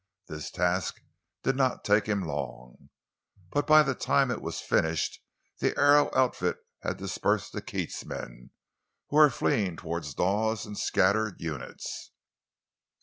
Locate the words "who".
9.09-9.17